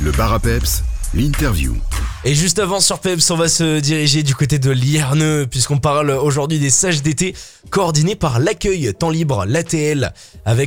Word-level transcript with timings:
Le 0.00 0.12
bar 0.12 0.32
à 0.32 0.38
peps, 0.38 0.84
l'interview. 1.12 1.76
Et 2.24 2.34
juste 2.34 2.60
avant 2.60 2.78
sur 2.78 3.00
Peps, 3.00 3.30
on 3.30 3.36
va 3.36 3.48
se 3.48 3.80
diriger 3.80 4.22
du 4.22 4.34
côté 4.34 4.60
de 4.60 4.70
Lierneux, 4.70 5.46
puisqu'on 5.50 5.78
parle 5.78 6.10
aujourd'hui 6.10 6.60
des 6.60 6.70
sages 6.70 7.02
d'été 7.02 7.34
coordonnés 7.70 8.14
par 8.14 8.38
l'accueil 8.38 8.94
temps 8.94 9.10
libre, 9.10 9.44
l'ATL, 9.46 10.12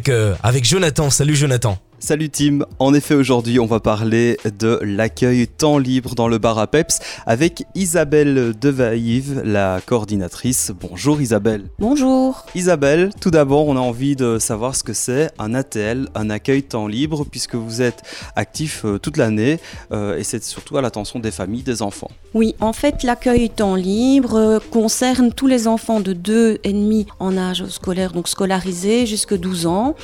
euh, 0.09 0.35
avec 0.43 0.65
Jonathan. 0.65 1.09
Salut 1.09 1.35
Jonathan. 1.35 1.79
Salut 2.03 2.31
Tim, 2.31 2.61
en 2.79 2.95
effet 2.95 3.13
aujourd'hui 3.13 3.59
on 3.59 3.67
va 3.67 3.79
parler 3.79 4.35
de 4.57 4.79
l'accueil 4.81 5.47
temps 5.47 5.77
libre 5.77 6.15
dans 6.15 6.27
le 6.27 6.39
bar 6.39 6.57
à 6.57 6.65
Peps 6.65 6.97
avec 7.27 7.63
Isabelle 7.75 8.53
Devaïve, 8.59 9.43
la 9.45 9.81
coordinatrice. 9.85 10.71
Bonjour 10.81 11.21
Isabelle. 11.21 11.65
Bonjour. 11.77 12.47
Isabelle, 12.55 13.11
tout 13.21 13.29
d'abord 13.29 13.67
on 13.67 13.77
a 13.77 13.79
envie 13.79 14.15
de 14.15 14.39
savoir 14.39 14.75
ce 14.75 14.81
que 14.81 14.93
c'est 14.93 15.29
un 15.37 15.53
ATL, 15.53 16.09
un 16.15 16.31
accueil 16.31 16.63
temps 16.63 16.87
libre, 16.87 17.23
puisque 17.23 17.53
vous 17.53 17.83
êtes 17.83 18.01
actif 18.35 18.83
euh, 18.83 18.97
toute 18.97 19.17
l'année 19.17 19.59
euh, 19.91 20.17
et 20.17 20.23
c'est 20.23 20.43
surtout 20.43 20.77
à 20.77 20.81
l'attention 20.81 21.19
des 21.19 21.29
familles, 21.29 21.61
des 21.61 21.83
enfants. 21.83 22.09
Oui, 22.33 22.55
en 22.61 22.73
fait 22.73 23.03
l'accueil 23.03 23.51
temps 23.51 23.75
libre 23.75 24.35
euh, 24.37 24.59
concerne 24.71 25.31
tous 25.31 25.47
les 25.47 25.67
enfants 25.67 25.99
de 25.99 26.13
2 26.13 26.61
et 26.63 26.73
demi 26.73 27.05
en 27.19 27.37
âge 27.37 27.63
scolaire, 27.67 28.11
donc 28.11 28.27
scolarisés 28.27 29.05
jusqu'à 29.05 29.37
12 29.37 29.67
ans, 29.67 29.95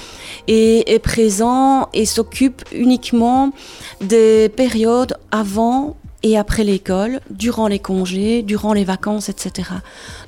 et 0.47 0.93
est 0.93 0.99
présent 0.99 1.86
et 1.93 2.05
s'occupe 2.05 2.63
uniquement 2.71 3.51
des 4.01 4.49
périodes 4.49 5.17
avant 5.31 5.95
et 6.23 6.37
après 6.37 6.63
l'école, 6.63 7.19
durant 7.29 7.67
les 7.67 7.79
congés, 7.79 8.41
durant 8.41 8.73
les 8.73 8.83
vacances, 8.83 9.29
etc. 9.29 9.69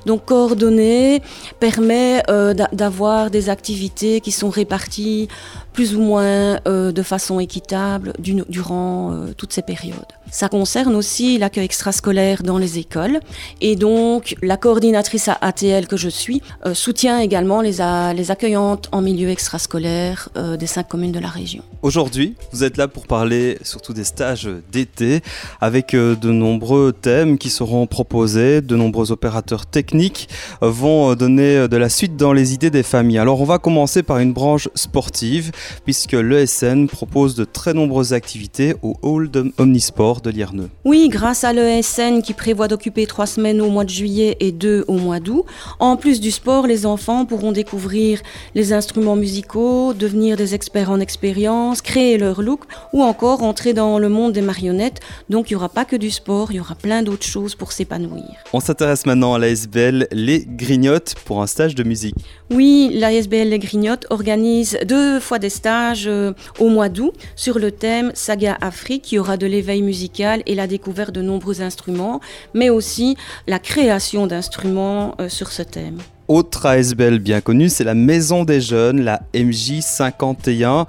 Donc 0.06 0.24
coordonner 0.24 1.20
permet 1.58 2.22
euh, 2.30 2.54
d'avoir 2.72 3.30
des 3.30 3.48
activités 3.48 4.20
qui 4.20 4.30
sont 4.30 4.50
réparties 4.50 5.28
plus 5.72 5.96
ou 5.96 6.00
moins 6.00 6.60
euh, 6.66 6.92
de 6.92 7.02
façon 7.02 7.40
équitable 7.40 8.12
durant 8.18 9.12
euh, 9.12 9.32
toutes 9.36 9.52
ces 9.52 9.62
périodes. 9.62 9.96
Ça 10.30 10.48
concerne 10.48 10.94
aussi 10.94 11.38
l'accueil 11.38 11.64
extrascolaire 11.64 12.42
dans 12.42 12.58
les 12.58 12.78
écoles 12.78 13.20
et 13.60 13.74
donc 13.74 14.36
la 14.42 14.56
coordinatrice 14.56 15.28
à 15.28 15.38
ATL 15.40 15.88
que 15.88 15.96
je 15.96 16.08
suis 16.08 16.40
soutient 16.72 17.18
également 17.18 17.60
les, 17.60 17.78
les, 18.14 18.30
accueillantes 18.30 18.88
en 18.92 19.02
milieu 19.02 19.28
extrascolaire 19.30 20.28
des 20.58 20.66
cinq 20.66 20.88
communes 20.88 21.12
de 21.12 21.18
la 21.18 21.28
région. 21.28 21.64
Aujourd'hui, 21.82 22.34
vous 22.52 22.62
êtes 22.62 22.76
là 22.76 22.88
pour 22.88 23.06
parler 23.06 23.56
surtout 23.62 23.94
des 23.94 24.04
stages 24.04 24.48
d'été 24.70 25.22
avec 25.62 25.94
de 25.94 26.30
nombreux 26.30 26.92
thèmes 26.92 27.38
qui 27.38 27.48
seront 27.48 27.86
proposés, 27.86 28.60
de 28.60 28.76
nombreux 28.76 29.12
opérateurs 29.12 29.64
techniques 29.64 30.28
euh, 30.62 30.70
vont 30.70 31.10
euh, 31.10 31.14
donner 31.14 31.56
euh, 31.56 31.68
de 31.68 31.76
la 31.78 31.88
suite 31.88 32.16
dans 32.16 32.34
les 32.34 32.52
idées 32.52 32.70
des 32.70 32.82
familles. 32.82 33.18
Alors 33.18 33.40
on 33.40 33.44
va 33.44 33.58
commencer 33.58 34.02
par 34.02 34.18
une 34.18 34.32
branche 34.32 34.68
sportive 34.74 35.52
puisque 35.84 36.12
l'ESN 36.12 36.86
propose 36.86 37.34
de 37.34 37.44
très 37.44 37.72
nombreuses 37.72 38.12
activités 38.12 38.74
au 38.82 38.96
hall 39.02 39.30
de 39.30 39.52
Omnisport 39.58 40.20
de 40.20 40.30
Lierneux. 40.30 40.68
Oui, 40.84 41.08
grâce 41.08 41.44
à 41.44 41.52
l'ESN 41.52 42.20
qui 42.22 42.34
prévoit 42.34 42.68
d'occuper 42.68 43.06
trois 43.06 43.26
semaines 43.26 43.60
au 43.60 43.70
mois 43.70 43.84
de 43.84 43.90
juillet 43.90 44.36
et 44.40 44.52
deux 44.52 44.84
au 44.86 44.98
mois 44.98 45.20
d'août. 45.20 45.44
En 45.78 45.96
plus 45.96 46.20
du 46.20 46.30
sport, 46.30 46.66
les 46.66 46.84
enfants 46.84 47.24
pourront 47.24 47.52
découvrir 47.52 48.20
les 48.54 48.72
instruments 48.72 49.16
musicaux, 49.16 49.94
devenir 49.94 50.36
des 50.36 50.54
experts 50.54 50.90
en 50.90 51.00
expérience, 51.00 51.69
créer 51.74 52.18
leur 52.18 52.42
look 52.42 52.62
ou 52.92 53.02
encore 53.02 53.42
entrer 53.42 53.72
dans 53.72 53.98
le 53.98 54.08
monde 54.08 54.32
des 54.32 54.42
marionnettes. 54.42 55.00
Donc 55.28 55.50
il 55.50 55.54
n'y 55.54 55.56
aura 55.56 55.68
pas 55.68 55.84
que 55.84 55.96
du 55.96 56.10
sport, 56.10 56.50
il 56.50 56.56
y 56.56 56.60
aura 56.60 56.74
plein 56.74 57.02
d'autres 57.02 57.26
choses 57.26 57.54
pour 57.54 57.72
s'épanouir. 57.72 58.24
On 58.52 58.60
s'intéresse 58.60 59.06
maintenant 59.06 59.34
à 59.34 59.38
l'ASB 59.38 59.76
les 60.10 60.44
Grignottes 60.46 61.14
pour 61.24 61.42
un 61.42 61.46
stage 61.46 61.74
de 61.74 61.82
musique. 61.82 62.16
Oui, 62.50 62.90
l'ASBL 62.92 63.48
Les 63.48 63.58
Grignottes 63.60 64.06
organise 64.10 64.76
deux 64.84 65.20
fois 65.20 65.38
des 65.38 65.50
stages 65.50 66.08
euh, 66.08 66.32
au 66.58 66.68
mois 66.68 66.88
d'août 66.88 67.14
sur 67.36 67.60
le 67.60 67.70
thème 67.70 68.10
Saga 68.14 68.58
Afrique, 68.60 69.02
qui 69.02 69.18
aura 69.18 69.36
de 69.36 69.46
l'éveil 69.46 69.82
musical 69.82 70.42
et 70.46 70.56
la 70.56 70.66
découverte 70.66 71.12
de 71.12 71.22
nombreux 71.22 71.62
instruments, 71.62 72.20
mais 72.52 72.68
aussi 72.68 73.16
la 73.46 73.60
création 73.60 74.26
d'instruments 74.26 75.14
euh, 75.20 75.28
sur 75.28 75.52
ce 75.52 75.62
thème. 75.62 75.98
Autre 76.26 76.66
ASBL 76.66 77.18
bien 77.18 77.40
connue, 77.40 77.68
c'est 77.68 77.84
la 77.84 77.94
Maison 77.94 78.44
des 78.44 78.60
Jeunes, 78.60 79.00
la 79.00 79.20
MJ51, 79.34 80.86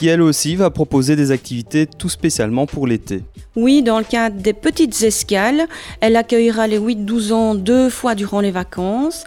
qui 0.00 0.08
elle 0.08 0.22
aussi 0.22 0.56
va 0.56 0.70
proposer 0.70 1.14
des 1.14 1.30
activités 1.30 1.86
tout 1.86 2.08
spécialement 2.08 2.64
pour 2.64 2.86
l'été. 2.86 3.22
Oui, 3.54 3.82
dans 3.82 3.98
le 3.98 4.04
cadre 4.04 4.40
des 4.40 4.54
petites 4.54 5.02
escales, 5.02 5.66
elle 6.00 6.16
accueillera 6.16 6.66
les 6.66 6.78
8-12 6.78 7.32
ans 7.34 7.54
deux 7.54 7.90
fois 7.90 8.14
durant 8.14 8.40
les 8.40 8.50
vacances 8.50 9.24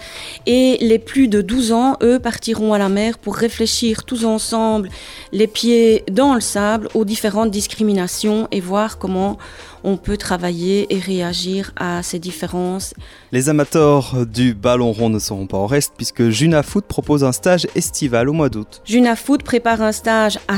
et 0.48 0.80
les 0.82 0.98
plus 0.98 1.28
de 1.28 1.42
12 1.42 1.74
ans, 1.74 1.98
eux, 2.02 2.18
partiront 2.18 2.74
à 2.74 2.80
la 2.80 2.90
mer 2.90 3.20
pour 3.20 3.36
réfléchir 3.36 4.04
tous 4.04 4.26
ensemble, 4.26 4.90
les 5.32 5.46
pieds 5.46 6.06
dans 6.12 6.34
le 6.34 6.42
sable, 6.42 6.88
aux 6.96 7.06
différentes 7.06 7.52
discriminations 7.52 8.48
et 8.52 8.60
voir 8.60 8.98
comment 8.98 9.38
on 9.84 9.98
peut 9.98 10.18
travailler 10.18 10.88
et 10.94 10.98
réagir 10.98 11.74
à 11.76 12.02
ces 12.04 12.18
différences. 12.18 12.94
Les 13.32 13.50
amateurs 13.50 14.26
du 14.26 14.54
ballon 14.54 14.94
rond 14.94 15.10
ne 15.10 15.20
seront 15.20 15.46
pas 15.46 15.58
en 15.58 15.68
reste 15.68 15.94
puisque 15.98 16.30
Juna 16.30 16.64
Foot 16.64 16.86
propose 16.86 17.24
un 17.24 17.34
stage 17.34 17.68
estival 17.76 18.30
au 18.30 18.34
mois 18.34 18.50
d'août. 18.50 18.82
Juna 18.86 19.16
Foot 19.16 19.44
prépare 19.44 19.82
un 19.82 19.92
stage 19.92 20.40
à 20.48 20.58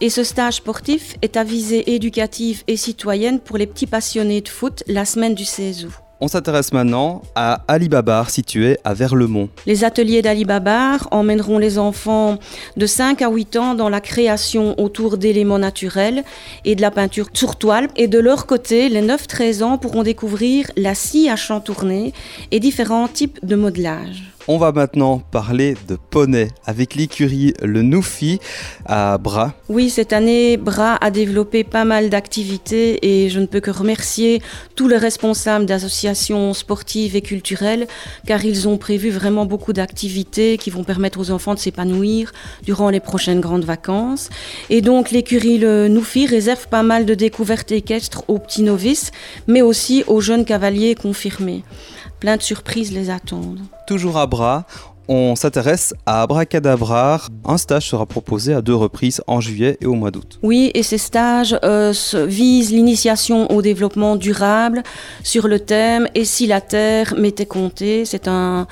Et 0.00 0.10
ce 0.10 0.24
stage 0.24 0.54
sportif 0.54 1.16
est 1.22 1.36
à 1.36 1.44
visée 1.44 1.94
éducative 1.94 2.62
et 2.66 2.76
citoyenne 2.76 3.38
pour 3.38 3.58
les 3.58 3.66
petits 3.66 3.86
passionnés 3.86 4.40
de 4.40 4.48
foot 4.48 4.82
la 4.86 5.04
semaine 5.04 5.34
du 5.34 5.44
16 5.44 5.84
août. 5.84 5.92
On 6.20 6.28
s'intéresse 6.28 6.72
maintenant 6.72 7.22
à 7.34 7.62
Alibabar, 7.68 8.30
situé 8.30 8.78
à 8.84 8.94
Verlemont. 8.94 9.50
Les 9.66 9.84
ateliers 9.84 10.22
d'Alibabar 10.22 11.08
emmèneront 11.10 11.58
les 11.58 11.76
enfants 11.76 12.38
de 12.76 12.86
5 12.86 13.20
à 13.20 13.28
8 13.28 13.56
ans 13.56 13.74
dans 13.74 13.88
la 13.88 14.00
création 14.00 14.78
autour 14.80 15.18
d'éléments 15.18 15.58
naturels 15.58 16.24
et 16.64 16.76
de 16.76 16.80
la 16.80 16.90
peinture 16.90 17.28
sur 17.34 17.56
toile. 17.56 17.88
Et 17.96 18.08
de 18.08 18.18
leur 18.18 18.46
côté, 18.46 18.88
les 18.88 19.02
9-13 19.02 19.62
ans 19.64 19.76
pourront 19.76 20.02
découvrir 20.02 20.70
la 20.76 20.94
scie 20.94 21.28
à 21.28 21.36
chantourner 21.36 22.14
et 22.52 22.60
différents 22.60 23.08
types 23.08 23.44
de 23.44 23.56
modelage. 23.56 24.33
On 24.46 24.58
va 24.58 24.72
maintenant 24.72 25.20
parler 25.30 25.74
de 25.88 25.96
poney 25.96 26.48
avec 26.66 26.96
l'écurie 26.96 27.54
Le 27.62 27.80
Noufi 27.80 28.40
à 28.84 29.16
Bras. 29.16 29.54
Oui, 29.70 29.88
cette 29.88 30.12
année, 30.12 30.58
Bras 30.58 30.98
a 31.00 31.10
développé 31.10 31.64
pas 31.64 31.86
mal 31.86 32.10
d'activités 32.10 32.98
et 33.24 33.30
je 33.30 33.40
ne 33.40 33.46
peux 33.46 33.60
que 33.60 33.70
remercier 33.70 34.42
tous 34.76 34.86
les 34.86 34.98
responsables 34.98 35.64
d'associations 35.64 36.52
sportives 36.52 37.16
et 37.16 37.22
culturelles 37.22 37.86
car 38.26 38.44
ils 38.44 38.68
ont 38.68 38.76
prévu 38.76 39.08
vraiment 39.08 39.46
beaucoup 39.46 39.72
d'activités 39.72 40.58
qui 40.58 40.68
vont 40.68 40.84
permettre 40.84 41.18
aux 41.20 41.30
enfants 41.30 41.54
de 41.54 41.58
s'épanouir 41.58 42.30
durant 42.64 42.90
les 42.90 43.00
prochaines 43.00 43.40
grandes 43.40 43.64
vacances. 43.64 44.28
Et 44.68 44.82
donc 44.82 45.10
l'écurie 45.10 45.56
Le 45.56 45.88
Noufi 45.88 46.26
réserve 46.26 46.68
pas 46.68 46.82
mal 46.82 47.06
de 47.06 47.14
découvertes 47.14 47.72
équestres 47.72 48.24
aux 48.28 48.40
petits 48.40 48.62
novices 48.62 49.10
mais 49.46 49.62
aussi 49.62 50.04
aux 50.06 50.20
jeunes 50.20 50.44
cavaliers 50.44 50.94
confirmés. 50.94 51.62
Plein 52.24 52.38
de 52.38 52.42
surprises 52.42 52.90
les 52.90 53.10
attendent. 53.10 53.60
Toujours 53.86 54.16
à 54.16 54.26
bras, 54.26 54.64
on 55.08 55.36
s'intéresse 55.36 55.92
à 56.06 56.22
Abracadabrar. 56.22 57.28
Un 57.44 57.58
stage 57.58 57.86
sera 57.86 58.06
proposé 58.06 58.54
à 58.54 58.62
deux 58.62 58.74
reprises 58.74 59.20
en 59.26 59.42
juillet 59.42 59.76
et 59.82 59.84
au 59.84 59.92
mois 59.92 60.10
d'août. 60.10 60.38
Oui, 60.42 60.70
et 60.72 60.82
ces 60.82 60.96
stages 60.96 61.54
euh, 61.64 61.92
visent 62.26 62.72
l'initiation 62.72 63.52
au 63.52 63.60
développement 63.60 64.16
durable 64.16 64.82
sur 65.22 65.48
le 65.48 65.60
thème 65.60 66.08
Et 66.14 66.24
si 66.24 66.46
la 66.46 66.62
Terre 66.62 67.12
m'était 67.18 67.44
comptée? 67.44 68.06
C'est 68.06 68.26
un, 68.26 68.66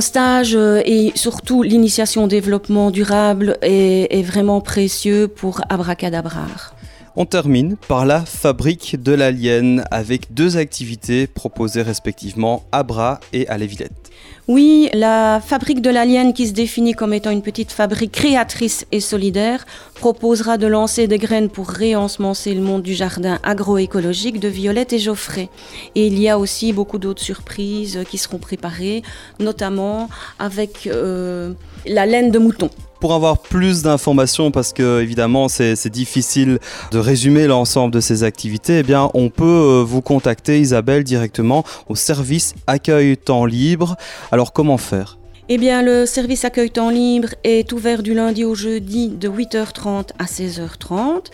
stage 0.00 0.54
euh, 0.54 0.82
et 0.84 1.12
surtout 1.14 1.62
l'initiation 1.62 2.24
au 2.24 2.28
développement 2.28 2.90
durable 2.90 3.56
est, 3.62 4.18
est 4.18 4.22
vraiment 4.22 4.60
précieux 4.60 5.28
pour 5.28 5.62
Abracadabrar. 5.70 6.74
On 7.20 7.26
termine 7.26 7.74
par 7.88 8.06
la 8.06 8.24
fabrique 8.24 9.02
de 9.02 9.10
l'alien 9.10 9.82
avec 9.90 10.32
deux 10.34 10.56
activités 10.56 11.26
proposées 11.26 11.82
respectivement 11.82 12.62
à 12.70 12.84
Bras 12.84 13.18
et 13.32 13.48
à 13.48 13.58
Lévillette. 13.58 14.12
Oui, 14.46 14.88
la 14.94 15.42
fabrique 15.44 15.82
de 15.82 15.90
l'alien 15.90 16.32
qui 16.32 16.46
se 16.46 16.52
définit 16.52 16.92
comme 16.92 17.12
étant 17.12 17.30
une 17.30 17.42
petite 17.42 17.72
fabrique 17.72 18.12
créatrice 18.12 18.86
et 18.92 19.00
solidaire 19.00 19.66
proposera 19.98 20.58
de 20.58 20.66
lancer 20.66 21.08
des 21.08 21.18
graines 21.18 21.48
pour 21.48 21.68
réensemencer 21.68 22.54
le 22.54 22.60
monde 22.60 22.82
du 22.82 22.94
jardin 22.94 23.38
agroécologique 23.42 24.38
de 24.38 24.48
Violette 24.48 24.92
et 24.92 24.98
Geoffrey. 24.98 25.48
Et 25.94 26.06
il 26.06 26.18
y 26.18 26.28
a 26.28 26.38
aussi 26.38 26.72
beaucoup 26.72 26.98
d'autres 26.98 27.22
surprises 27.22 28.00
qui 28.08 28.16
seront 28.16 28.38
préparées, 28.38 29.02
notamment 29.40 30.08
avec 30.38 30.86
euh, 30.86 31.52
la 31.84 32.06
laine 32.06 32.30
de 32.30 32.38
mouton. 32.38 32.70
Pour 33.00 33.14
avoir 33.14 33.38
plus 33.38 33.82
d'informations, 33.82 34.50
parce 34.50 34.72
que 34.72 35.00
évidemment 35.00 35.48
c'est 35.48 35.88
difficile 35.88 36.58
de 36.90 36.98
résumer 36.98 37.46
l'ensemble 37.46 37.92
de 37.92 38.00
ces 38.00 38.24
activités, 38.24 38.82
eh 38.88 38.94
on 39.14 39.30
peut 39.30 39.44
euh, 39.44 39.84
vous 39.84 40.00
contacter 40.00 40.60
Isabelle 40.60 41.04
directement 41.04 41.64
au 41.88 41.94
service 41.94 42.54
accueil 42.66 43.16
temps 43.16 43.44
libre. 43.44 43.96
Alors 44.32 44.52
comment 44.52 44.78
faire? 44.78 45.18
Eh 45.50 45.56
bien, 45.56 45.80
le 45.82 46.04
service 46.04 46.44
accueil 46.44 46.70
temps 46.70 46.90
libre 46.90 47.28
est 47.42 47.72
ouvert 47.72 48.02
du 48.02 48.12
lundi 48.12 48.44
au 48.44 48.54
jeudi 48.54 49.08
de 49.08 49.30
8h30 49.30 50.10
à 50.18 50.24
16h30 50.24 51.26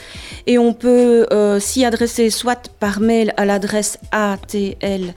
et 0.47 0.57
on 0.57 0.73
peut 0.73 1.27
euh, 1.33 1.59
s'y 1.59 1.85
adresser 1.85 2.31
soit 2.31 2.71
par 2.79 3.01
mail 3.01 3.35
à 3.37 3.45
l'adresse 3.45 3.99
atl 4.13 5.15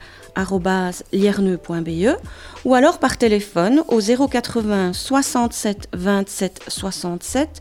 lierneux.be 1.12 2.16
ou 2.64 2.74
alors 2.74 2.98
par 2.98 3.16
téléphone 3.16 3.82
au 3.88 4.00
080 4.00 4.92
67 4.92 5.88
27 5.92 6.60
67 6.68 7.60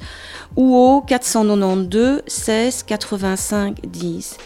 ou 0.56 0.75
au 0.75 1.01
492 1.01 2.21
16 2.27 2.83
85 2.83 3.77
10. 3.85 4.38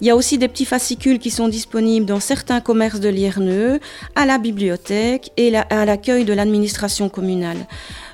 Il 0.00 0.06
y 0.06 0.10
a 0.10 0.16
aussi 0.16 0.38
des 0.38 0.48
petits 0.48 0.64
fascicules 0.64 1.18
qui 1.18 1.30
sont 1.30 1.48
disponibles 1.48 2.06
dans 2.06 2.20
certains 2.20 2.60
commerces 2.60 3.00
de 3.00 3.08
Lierneux, 3.08 3.80
à 4.14 4.26
la 4.26 4.38
bibliothèque 4.38 5.30
et 5.36 5.56
à 5.56 5.84
l'accueil 5.84 6.24
de 6.24 6.32
l'administration 6.32 7.08
communale. 7.08 7.66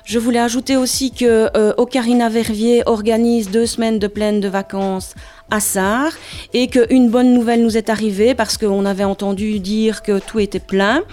Je 0.05 0.19
voulais 0.19 0.39
ajouter 0.39 0.77
aussi 0.77 1.11
que 1.11 1.49
euh, 1.55 1.73
Ocarina 1.77 2.29
Verviers 2.29 2.83
organise 2.85 3.49
deux 3.49 3.65
semaines 3.65 3.99
de 3.99 4.07
pleine 4.07 4.39
de 4.39 4.47
vacances 4.47 5.13
Sarre 5.59 6.13
et 6.53 6.67
qu'une 6.67 7.09
bonne 7.09 7.33
nouvelle 7.33 7.63
nous 7.63 7.77
est 7.77 7.89
arrivée 7.89 8.35
parce 8.35 8.57
qu'on 8.57 8.85
avait 8.85 9.03
entendu 9.03 9.59
dire 9.59 10.01
que 10.03 10.19
tout 10.19 10.39
était 10.39 10.59
plein. 10.59 11.03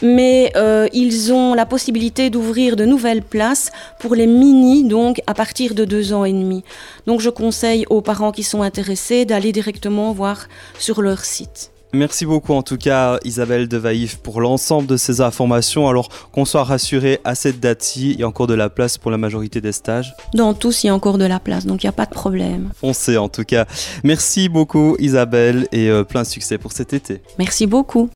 Mais 0.00 0.52
euh, 0.56 0.88
ils 0.92 1.32
ont 1.32 1.54
la 1.54 1.66
possibilité 1.66 2.30
d'ouvrir 2.30 2.76
de 2.76 2.84
nouvelles 2.84 3.22
places 3.22 3.70
pour 3.98 4.14
les 4.14 4.26
mini, 4.26 4.84
donc 4.84 5.20
à 5.26 5.34
partir 5.34 5.74
de 5.74 5.84
deux 5.84 6.12
ans 6.12 6.24
et 6.24 6.32
demi. 6.32 6.64
Donc 7.06 7.20
je 7.20 7.30
conseille 7.30 7.84
aux 7.90 8.00
parents 8.00 8.32
qui 8.32 8.42
sont 8.42 8.62
intéressés 8.62 9.24
d'aller 9.24 9.52
directement 9.52 10.12
voir 10.12 10.48
sur 10.78 11.02
leur 11.02 11.24
site. 11.24 11.71
Merci 11.94 12.24
beaucoup 12.24 12.54
en 12.54 12.62
tout 12.62 12.78
cas 12.78 13.18
Isabelle 13.22 13.68
de 13.68 13.76
Vaïf 13.76 14.16
pour 14.16 14.40
l'ensemble 14.40 14.86
de 14.86 14.96
ces 14.96 15.20
informations. 15.20 15.88
Alors 15.88 16.08
qu'on 16.32 16.46
soit 16.46 16.64
rassuré 16.64 17.20
à 17.24 17.34
cette 17.34 17.60
date-ci, 17.60 18.12
il 18.12 18.20
y 18.20 18.22
a 18.22 18.28
encore 18.28 18.46
de 18.46 18.54
la 18.54 18.70
place 18.70 18.96
pour 18.96 19.10
la 19.10 19.18
majorité 19.18 19.60
des 19.60 19.72
stages 19.72 20.14
Dans 20.32 20.54
tous, 20.54 20.84
il 20.84 20.86
y 20.86 20.90
a 20.90 20.94
encore 20.94 21.18
de 21.18 21.26
la 21.26 21.38
place, 21.38 21.66
donc 21.66 21.82
il 21.82 21.86
n'y 21.86 21.90
a 21.90 21.92
pas 21.92 22.06
de 22.06 22.14
problème. 22.14 22.70
Foncez 22.80 23.18
en 23.18 23.28
tout 23.28 23.44
cas. 23.44 23.66
Merci 24.04 24.48
beaucoup 24.48 24.96
Isabelle 25.00 25.68
et 25.70 25.90
euh, 25.90 26.02
plein 26.02 26.24
succès 26.24 26.56
pour 26.56 26.72
cet 26.72 26.94
été. 26.94 27.20
Merci 27.38 27.66
beaucoup. 27.66 28.08